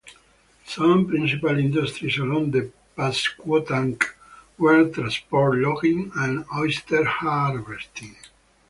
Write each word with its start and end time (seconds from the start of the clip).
Some 0.65 1.05
principal 1.05 1.59
industries 1.59 2.17
along 2.17 2.49
the 2.49 2.71
Pasquotank 2.97 4.03
were 4.57 4.89
transport, 4.89 5.59
logging, 5.59 6.11
and 6.15 6.43
oyster 6.57 7.03
harvesting. 7.05 8.15